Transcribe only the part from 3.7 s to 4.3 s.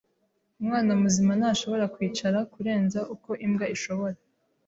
ishobora.